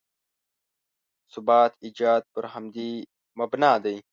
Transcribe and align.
ثبات 1.33 1.71
ایجاد 1.85 2.23
پر 2.33 2.43
همدې 2.53 2.91
مبنا 3.39 3.71
دی. 3.83 3.97